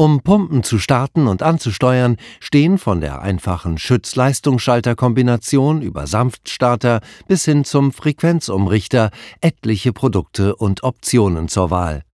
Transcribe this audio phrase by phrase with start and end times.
[0.00, 7.64] Um Pumpen zu starten und anzusteuern, stehen von der einfachen Schütz-Leistungsschalter-Kombination über Sanftstarter bis hin
[7.64, 12.04] zum Frequenzumrichter etliche Produkte und Optionen zur Wahl.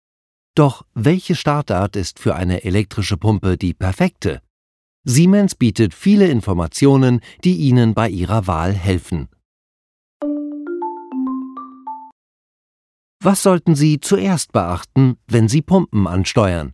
[0.54, 4.40] Doch welche Startart ist für eine elektrische Pumpe die perfekte?
[5.04, 9.28] Siemens bietet viele Informationen, die Ihnen bei Ihrer Wahl helfen.
[13.22, 16.72] Was sollten Sie zuerst beachten, wenn Sie Pumpen ansteuern?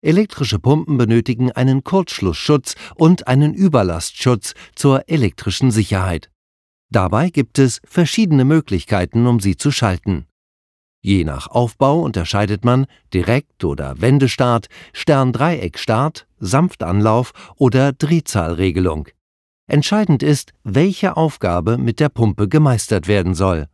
[0.00, 6.30] Elektrische Pumpen benötigen einen Kurzschlussschutz und einen Überlastschutz zur elektrischen Sicherheit.
[6.90, 10.26] Dabei gibt es verschiedene Möglichkeiten, um sie zu schalten.
[11.00, 19.08] Je nach Aufbau unterscheidet man Direkt- oder Wendestart, Sterndreieckstart, Sanftanlauf oder Drehzahlregelung.
[19.66, 23.66] Entscheidend ist, welche Aufgabe mit der Pumpe gemeistert werden soll.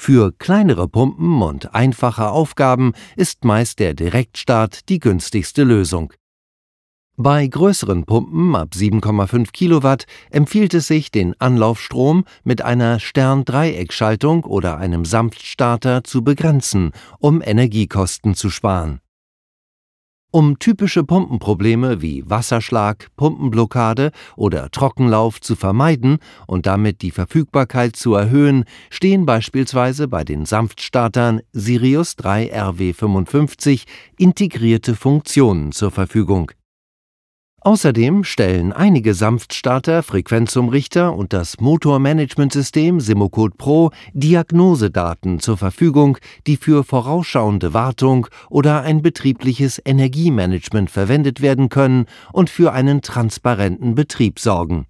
[0.00, 6.12] Für kleinere Pumpen und einfache Aufgaben ist meist der Direktstart die günstigste Lösung.
[7.20, 14.78] Bei größeren Pumpen ab 7,5 Kilowatt empfiehlt es sich, den Anlaufstrom mit einer Sterndreieckschaltung oder
[14.78, 19.00] einem Sanftstarter zu begrenzen, um Energiekosten zu sparen.
[20.30, 28.12] Um typische Pumpenprobleme wie Wasserschlag, Pumpenblockade oder Trockenlauf zu vermeiden und damit die Verfügbarkeit zu
[28.12, 33.84] erhöhen, stehen beispielsweise bei den Sanftstartern Sirius 3 RW55
[34.18, 36.52] integrierte Funktionen zur Verfügung
[37.68, 46.82] Außerdem stellen einige Sanftstarter, Frequenzumrichter und das Motormanagementsystem Simocode Pro Diagnosedaten zur Verfügung, die für
[46.82, 54.86] vorausschauende Wartung oder ein betriebliches Energiemanagement verwendet werden können und für einen transparenten Betrieb sorgen.